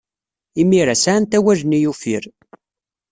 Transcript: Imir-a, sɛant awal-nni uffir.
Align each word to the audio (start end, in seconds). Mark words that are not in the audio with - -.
Imir-a, 0.61 0.95
sɛant 1.03 1.37
awal-nni 1.37 1.79
uffir. 1.91 2.23